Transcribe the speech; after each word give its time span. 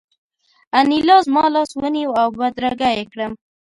انیلا 0.79 1.17
زما 1.27 1.45
لاس 1.53 1.71
ونیو 1.81 2.11
او 2.21 2.27
بدرګه 2.37 2.89
یې 2.97 3.03
کړم 3.11 3.31